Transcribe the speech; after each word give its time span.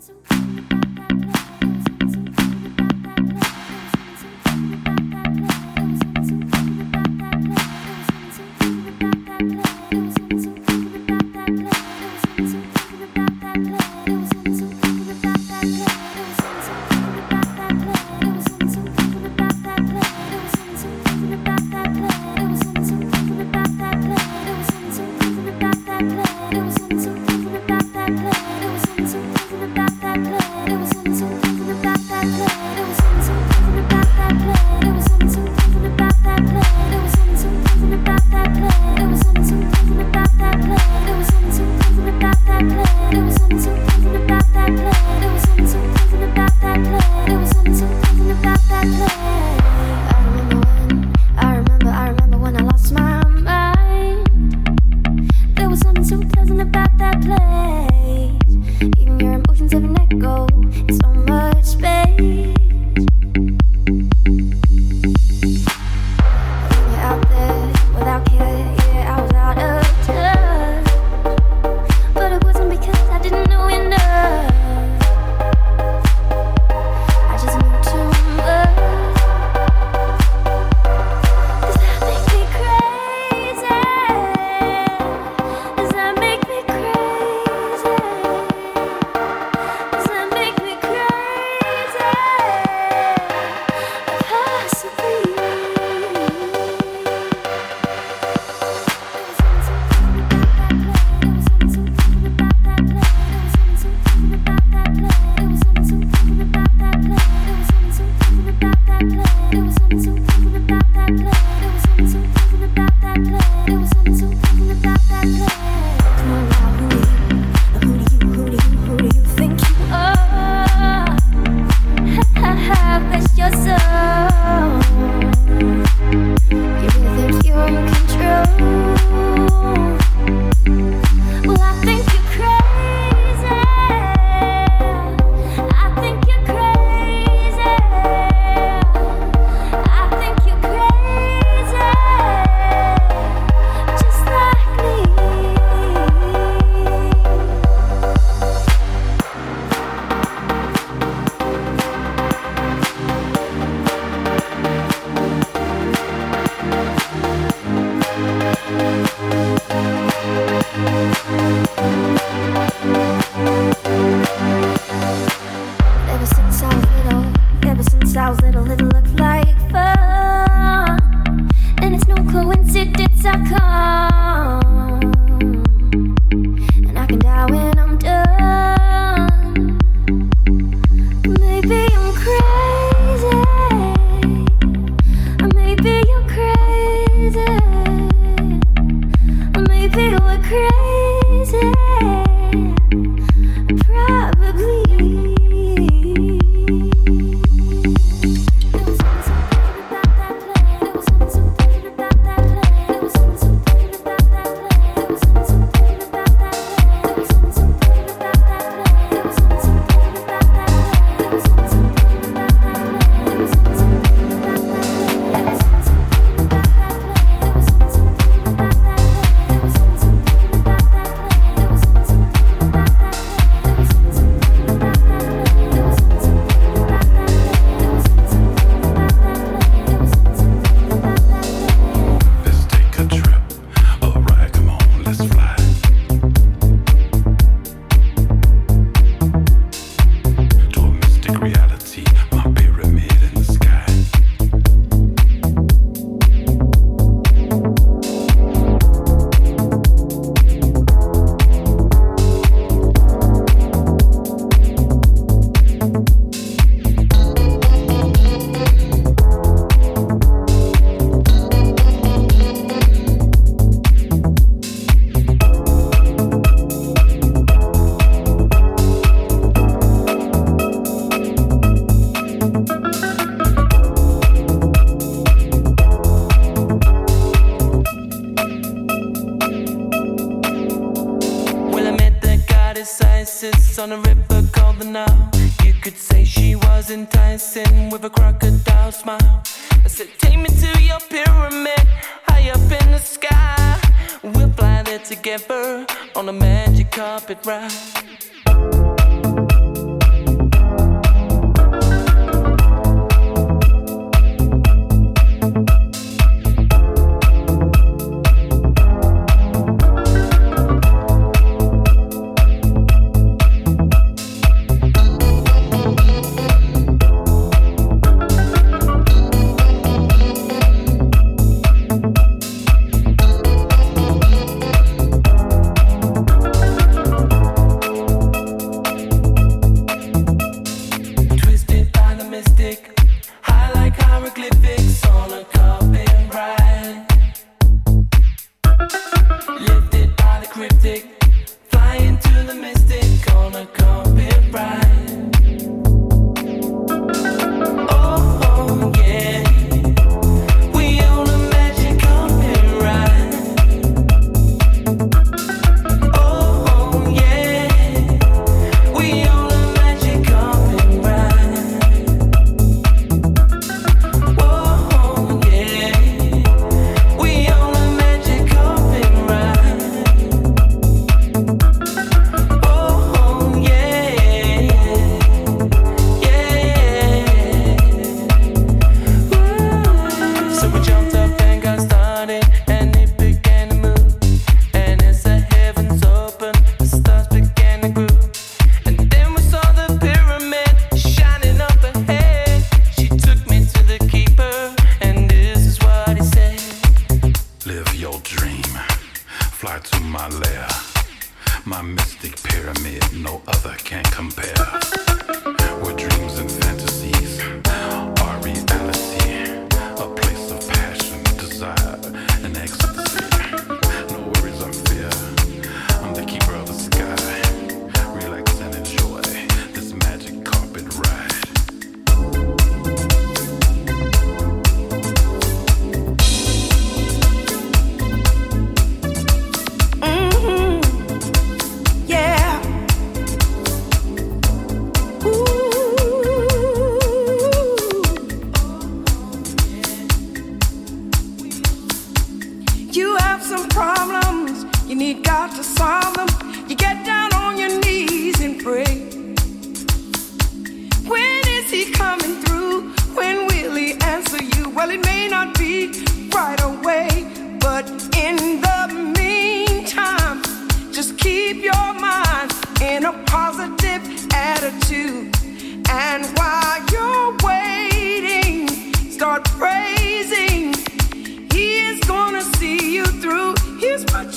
together 0.00 0.39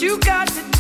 Praise 0.03 0.72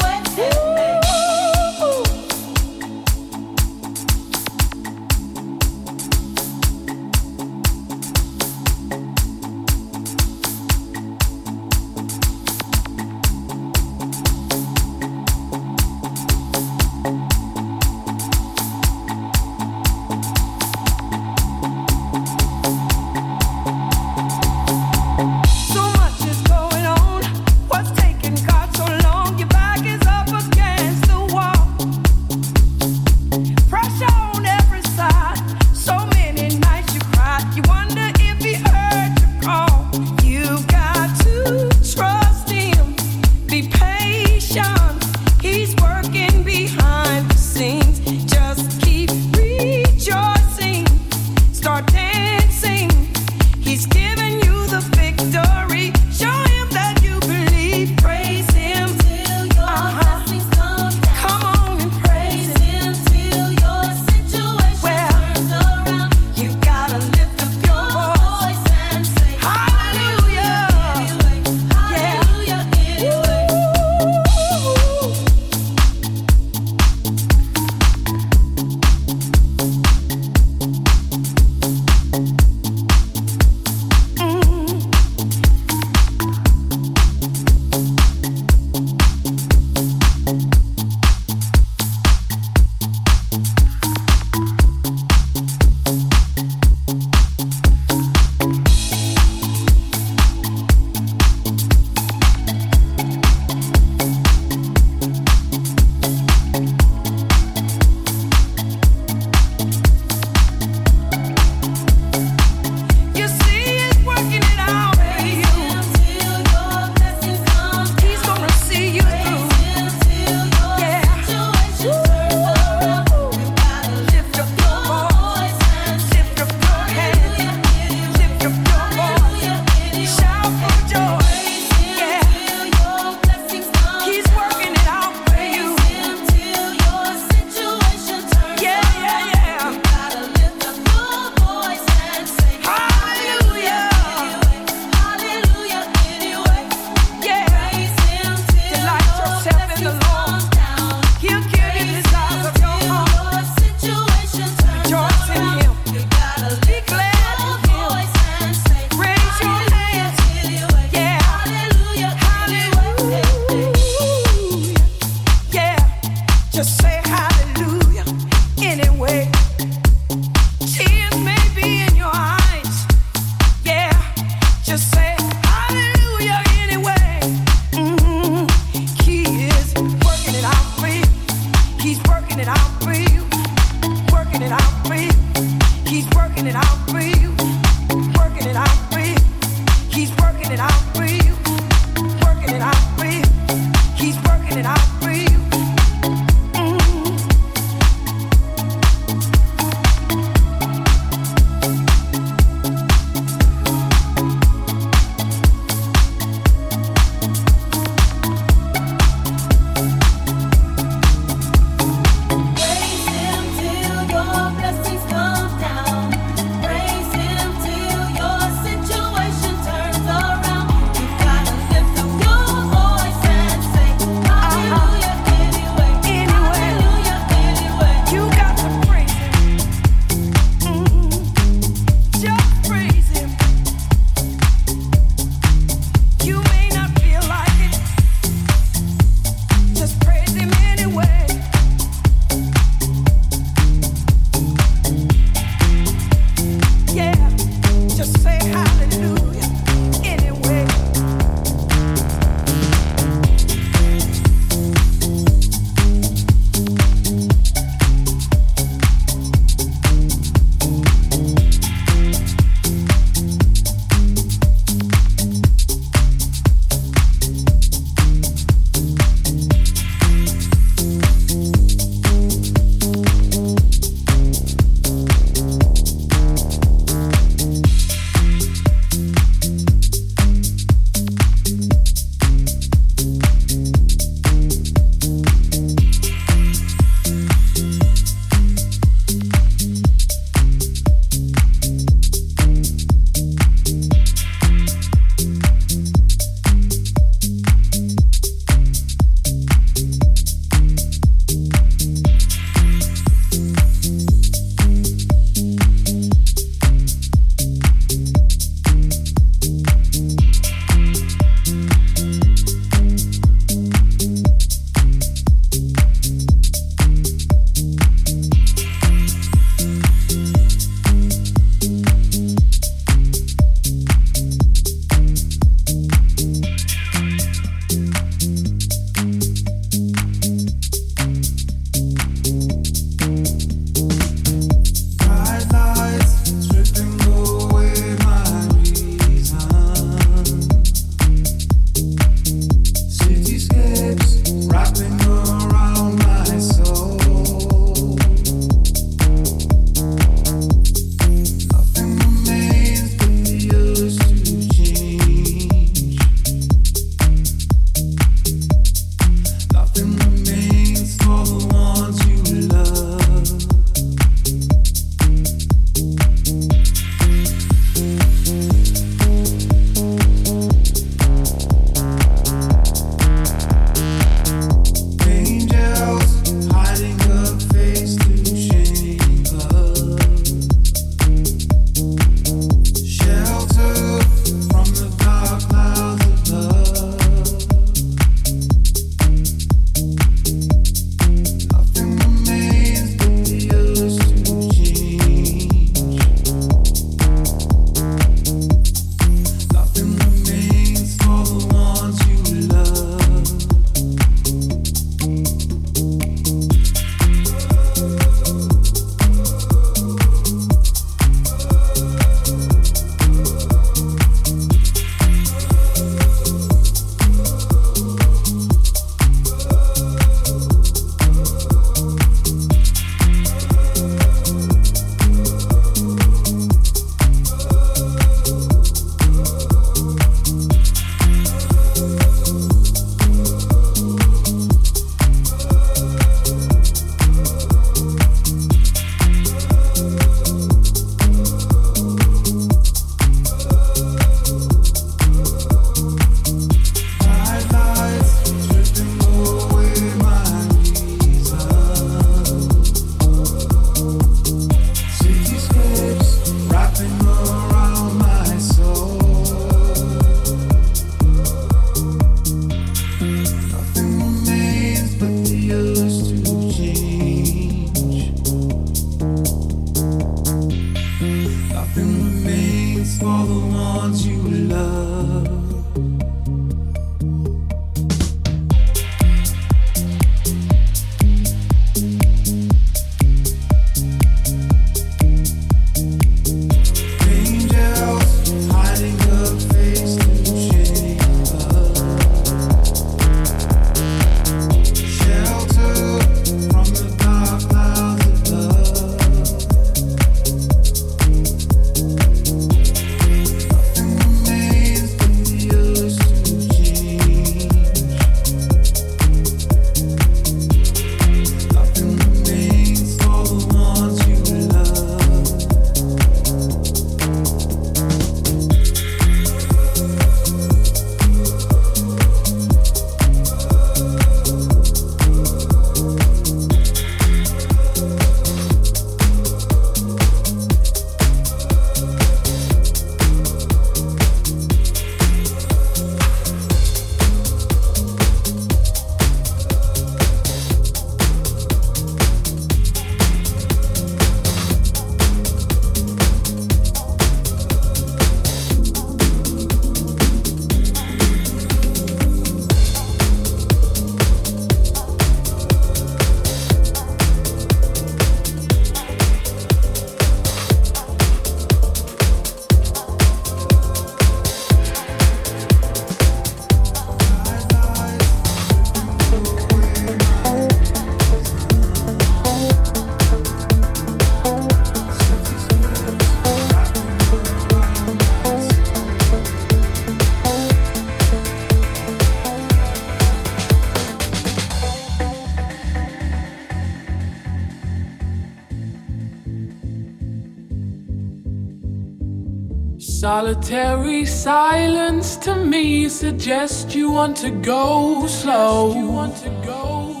Solitary 593.04 594.06
silence 594.06 595.16
to 595.16 595.36
me 595.36 595.90
suggests 595.90 596.74
you 596.74 596.90
want 596.90 597.18
to 597.18 597.30
go 597.30 598.06
slow. 598.06 598.74
You 598.74 598.88
want 598.88 599.14
to 599.16 599.28
go. 599.44 600.00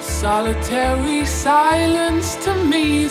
Solitary 0.00 1.26
silence 1.26 2.36
to 2.46 2.54
me 2.64 3.08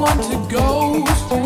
I 0.00 0.02
want 0.02 0.22
to 0.22 0.54
go. 0.54 1.39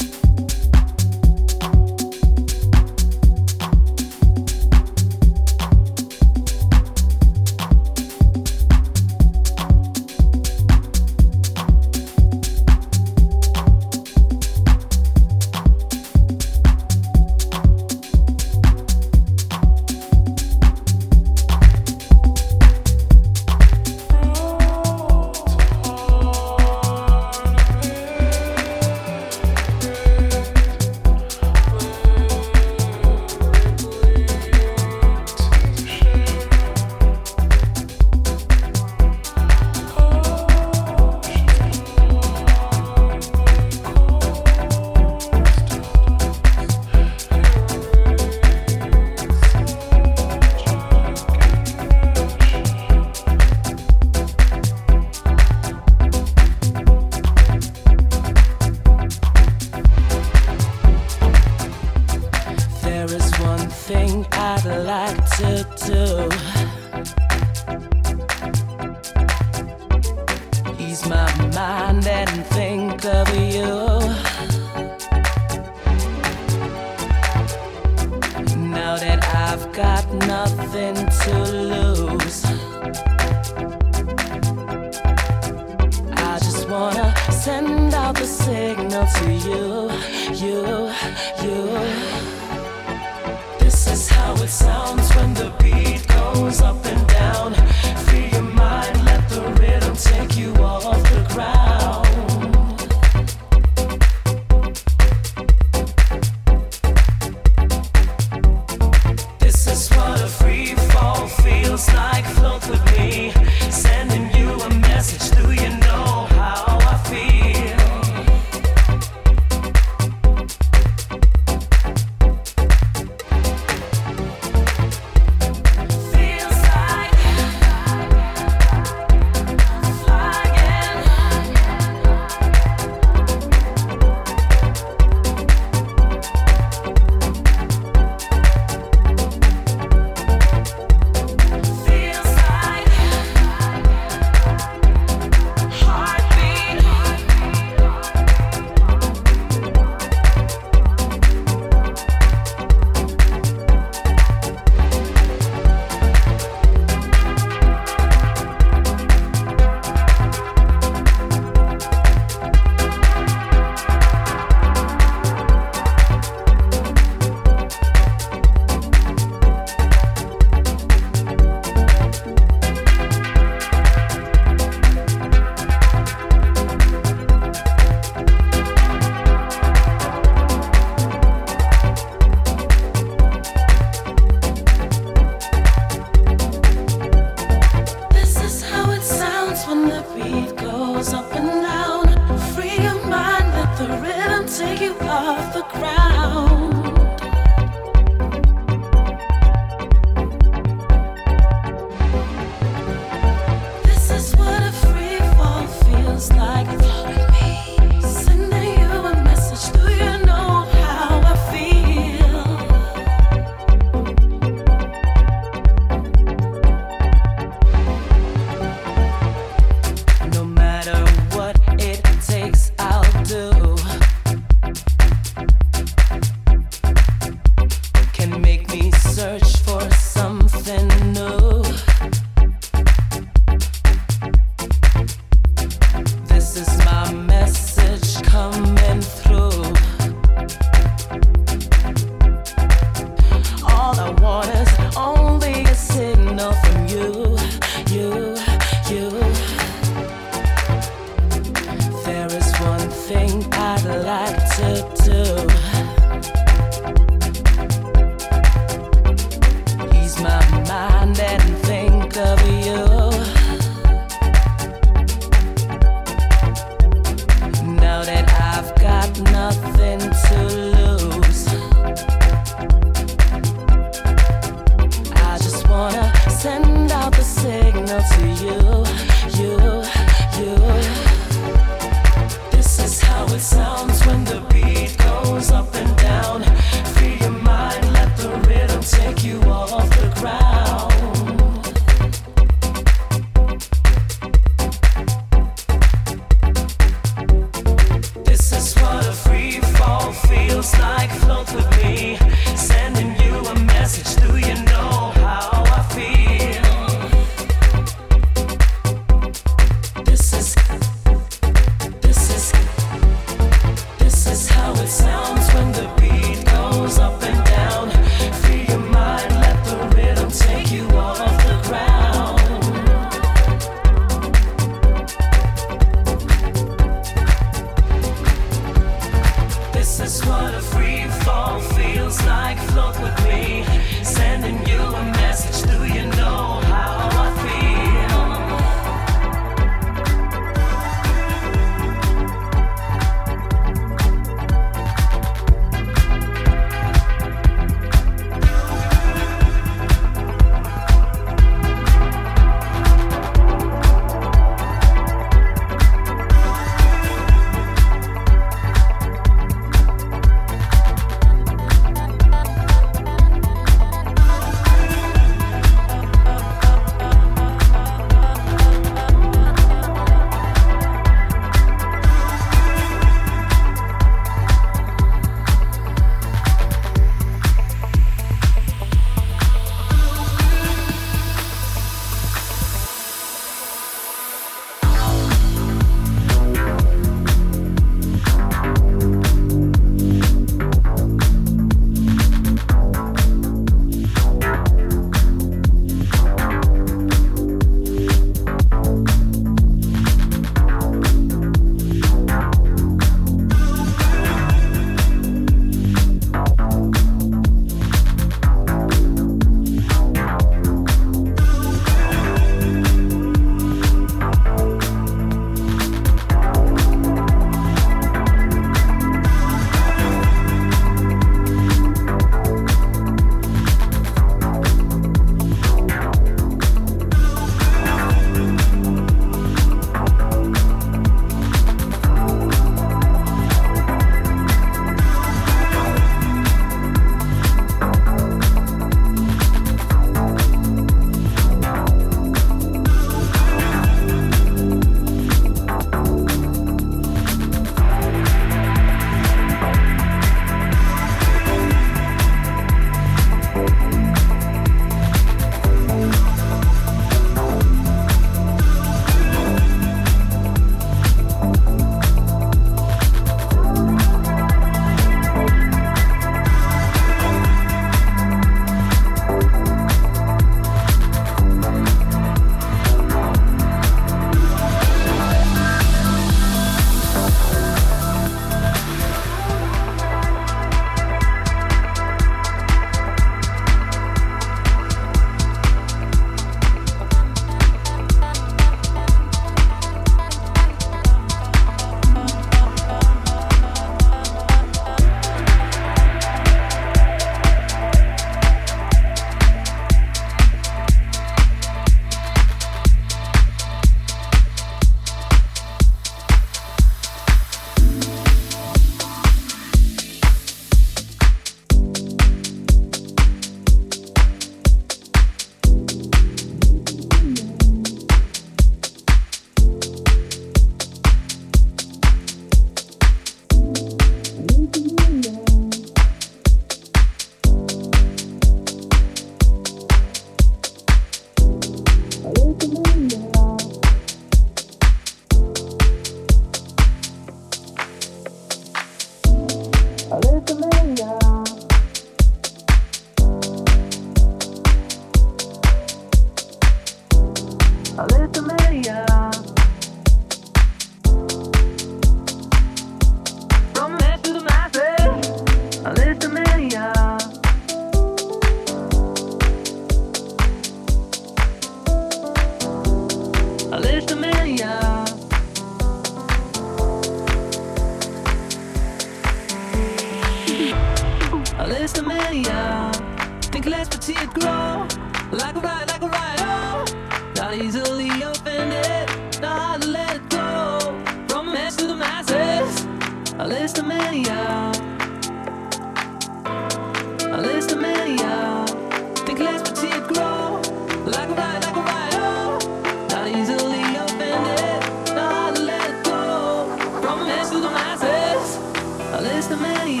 Well, 599.20 599.28
there's 599.28 599.48
the 599.48 599.56
many. 599.58 600.00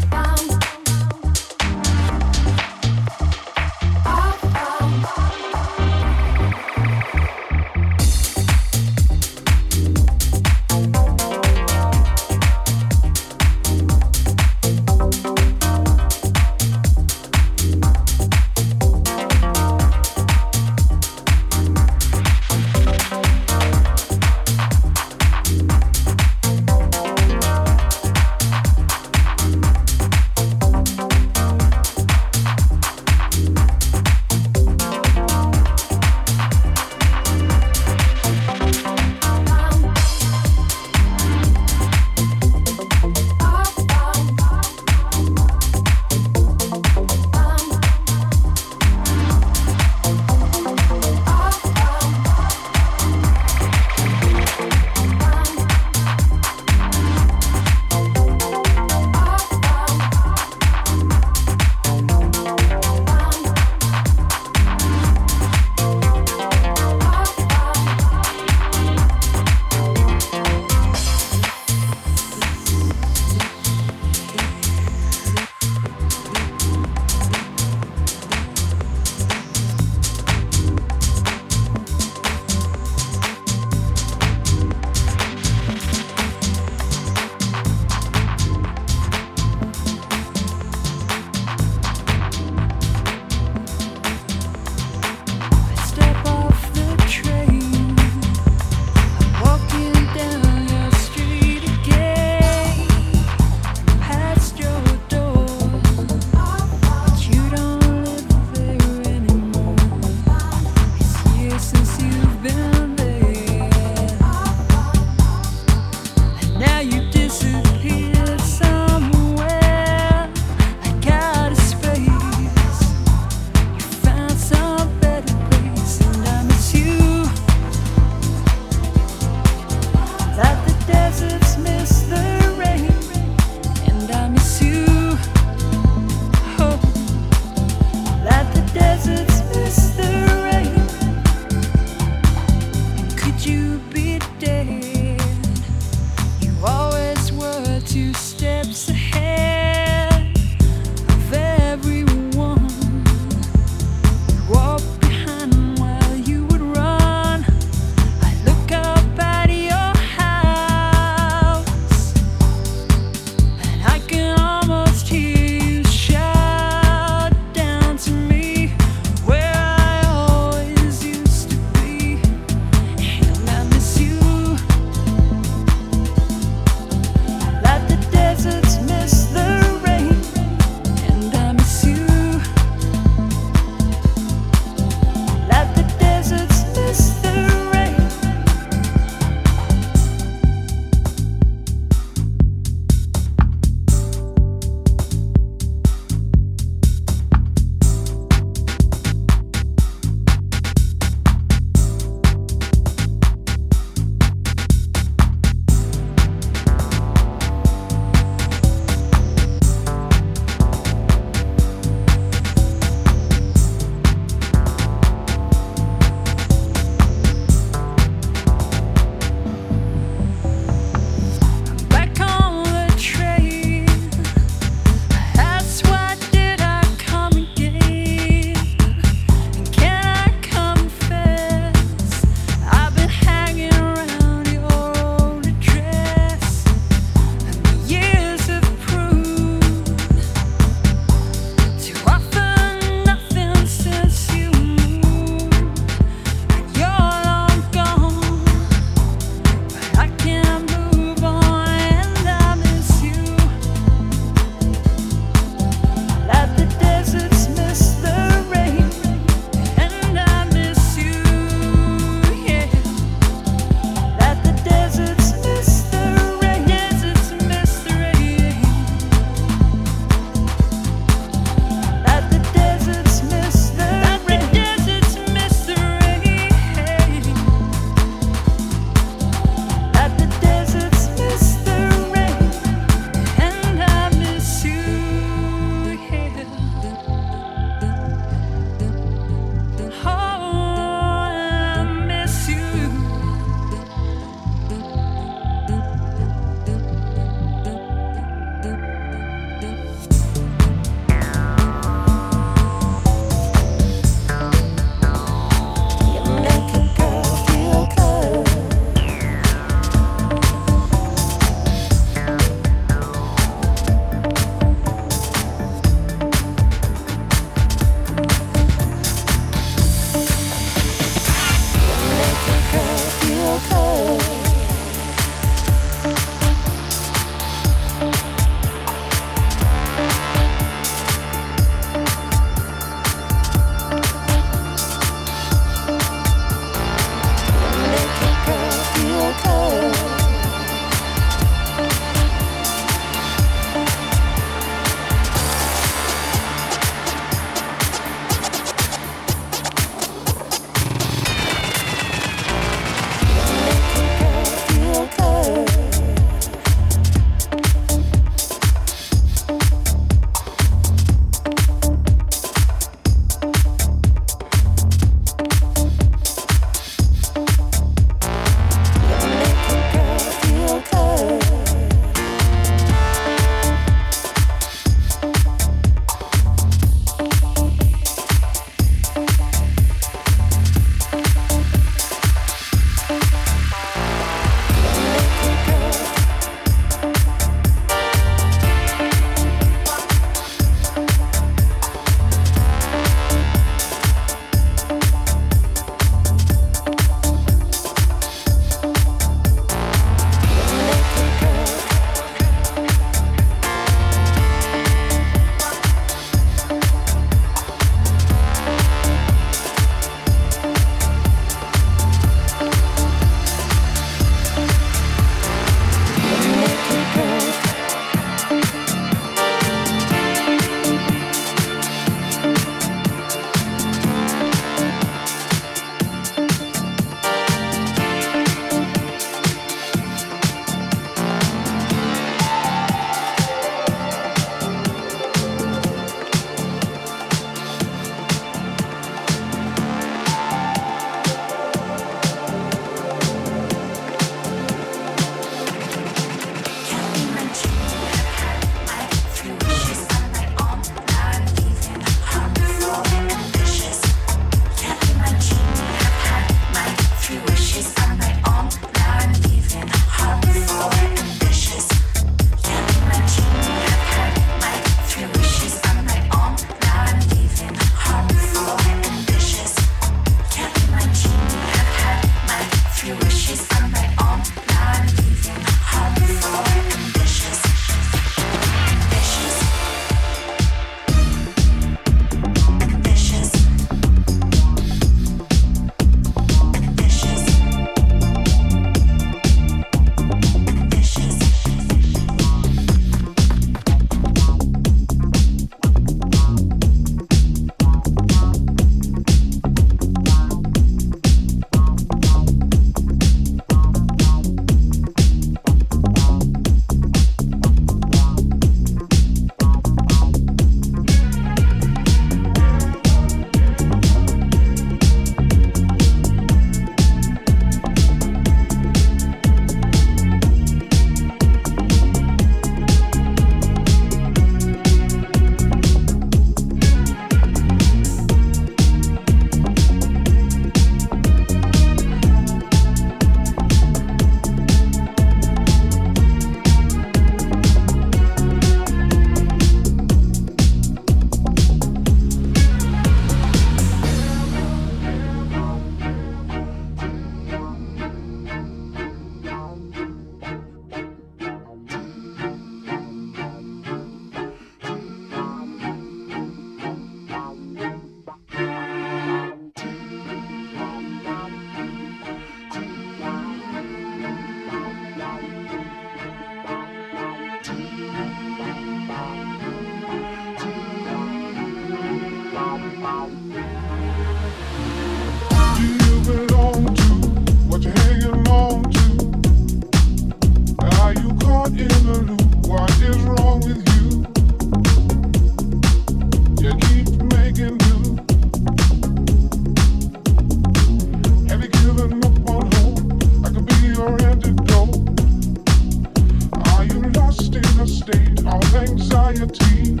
in 597.56 597.80
a 597.80 597.86
state 597.86 598.40
of 598.46 598.74
anxiety. 598.74 600.00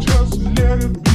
Just 0.00 0.42
let 0.58 0.82
it 0.82 1.02
be. 1.04 1.05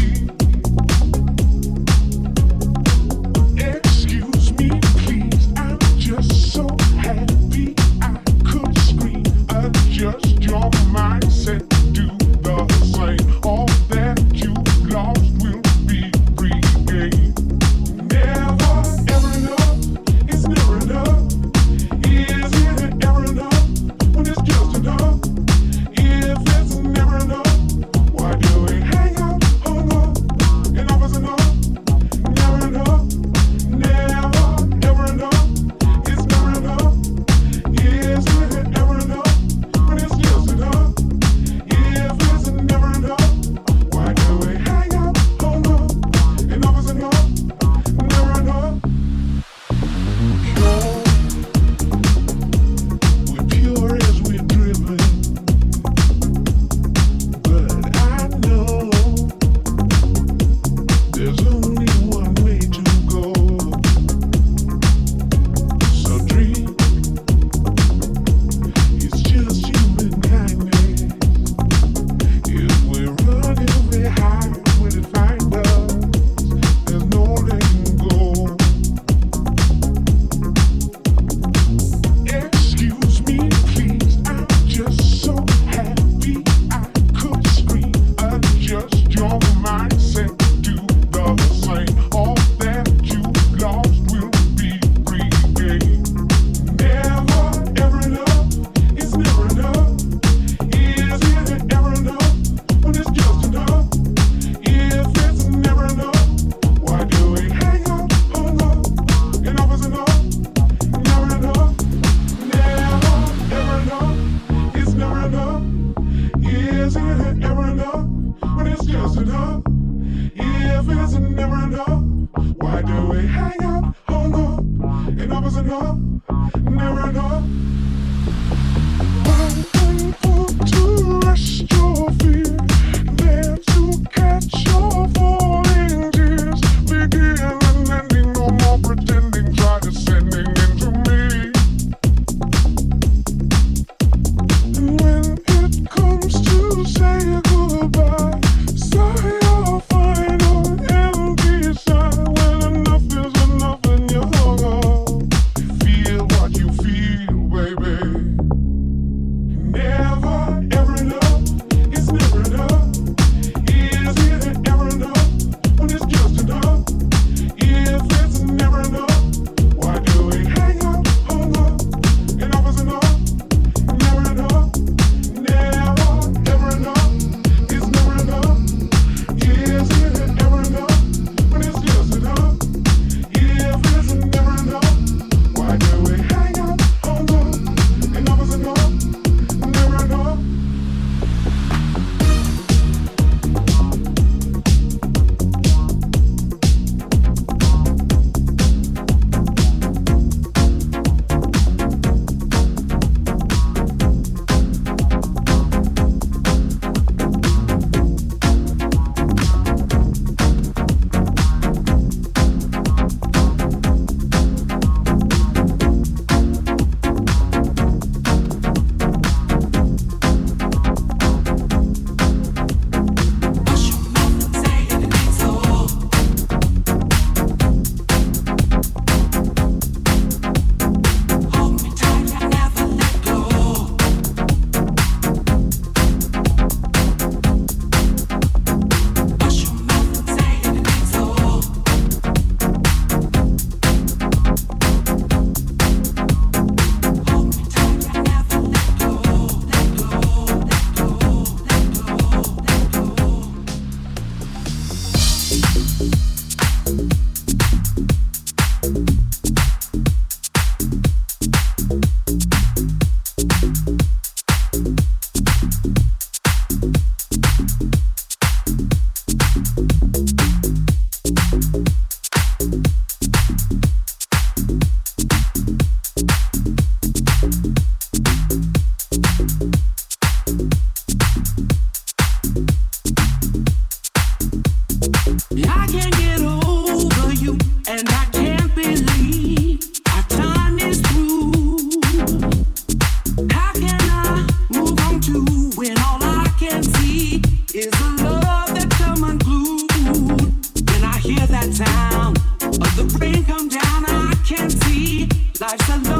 life's 305.61 305.89
a 305.89 306.10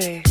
face. 0.00 0.29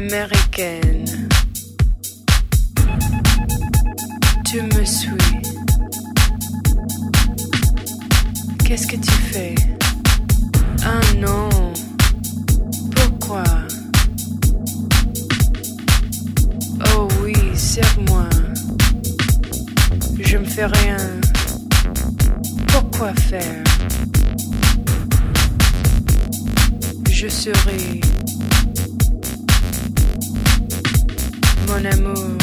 américaine. 0.00 1.28
Tu 4.46 4.62
me 4.62 4.84
suis. 4.84 5.10
Qu'est-ce 8.64 8.86
que 8.86 8.96
tu 8.96 9.10
fais? 9.30 9.54
Ah 10.84 11.00
non. 11.18 11.50
Pourquoi? 12.96 13.44
Oh 16.94 17.08
oui, 17.22 17.34
serre-moi. 17.54 18.28
Je 20.18 20.38
me 20.38 20.46
fais 20.46 20.66
rien. 20.66 20.96
Pourquoi 22.68 23.12
faire? 23.14 23.64
Je 27.10 27.28
serai 27.28 28.00
mon 31.70 31.84
amour. 31.84 32.39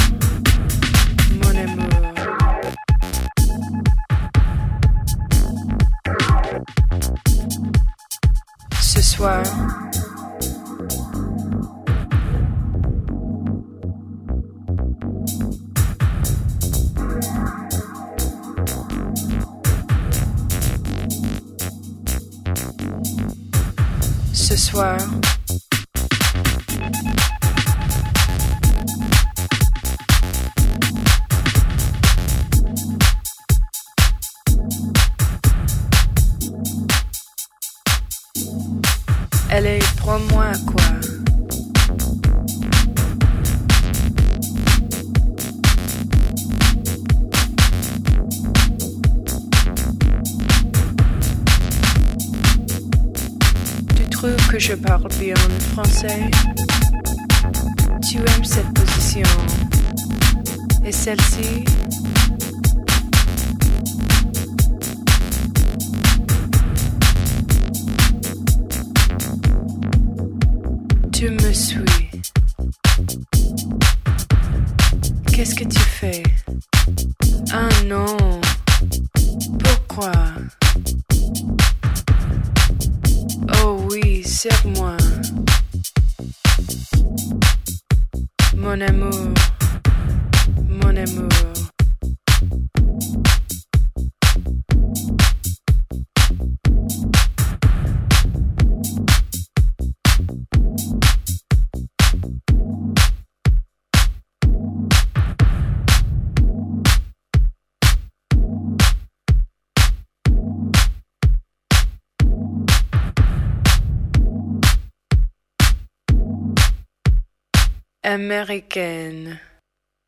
Américaine 118.18 119.40